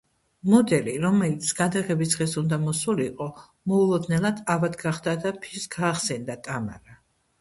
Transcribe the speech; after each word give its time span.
მოდელი, 0.51 0.93
რომელიც 1.03 1.49
გადაღების 1.59 2.15
დღეს 2.15 2.33
უნდა 2.41 2.59
მოსულიყო, 2.63 3.27
მოულოდნელად 3.73 4.43
ავად 4.57 4.81
გახდა 4.85 5.15
და 5.27 5.35
ფიშს 5.45 5.73
გაახსენდა 5.77 6.39
ტამარა. 6.49 6.99